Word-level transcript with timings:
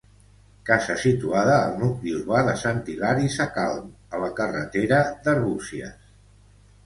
Casa 0.67 0.93
situada 1.01 1.57
al 1.65 1.75
nucli 1.81 2.13
urbà 2.19 2.39
de 2.47 2.55
Sant 2.61 2.79
Hilari 2.93 3.29
Sacalm, 3.35 3.93
a 4.15 4.21
la 4.23 4.31
carretera 4.39 5.03
d'Arbúcies. 5.27 6.11